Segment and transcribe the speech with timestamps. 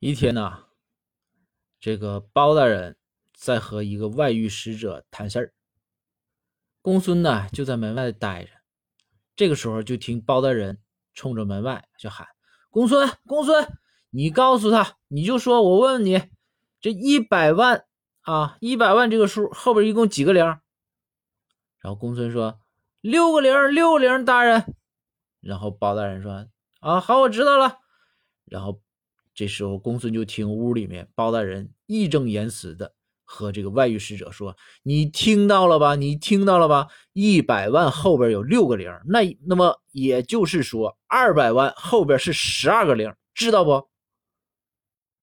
[0.00, 0.66] 一天呢，
[1.80, 2.96] 这个包大人
[3.34, 5.52] 在和一个外遇使者谈事儿，
[6.80, 8.50] 公孙呢就在门外待着。
[9.34, 10.80] 这个时候就听包大人
[11.14, 12.28] 冲着门外就喊
[12.70, 13.76] ：“公孙，公孙，
[14.10, 16.30] 你告诉他，你就说我问问你，
[16.80, 17.84] 这一百万
[18.20, 20.44] 啊，一百万这个数后边一共几个零？”
[21.82, 22.60] 然后公孙说
[23.02, 24.76] ：“六个零，六个零，大人。”
[25.42, 26.46] 然后包大人说
[26.78, 27.80] ：“啊，好，我知道了。”
[28.46, 28.80] 然后。
[29.38, 32.92] 这时候，公孙就听屋里面包大人义正言辞的
[33.24, 35.94] 和这个外遇使者说：“你听到了吧？
[35.94, 36.88] 你听到了吧？
[37.12, 43.86] 一百万后边有六个零，那那么也就是说，二百万后边是十二个零，知道不？”